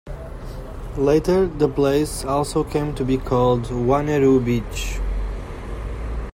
Later, 0.97 1.45
the 1.45 1.69
place 1.69 2.25
also 2.25 2.63
came 2.63 2.95
to 2.95 3.05
be 3.05 3.19
called 3.19 3.65
"Wanneroo 3.65 4.43
Beach". 4.43 4.99